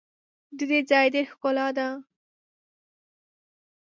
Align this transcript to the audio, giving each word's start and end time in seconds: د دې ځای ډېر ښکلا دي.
د 0.57 0.59
دې 0.69 0.79
ځای 0.89 1.07
ډېر 1.13 1.25
ښکلا 1.31 1.67
دي. 1.77 1.87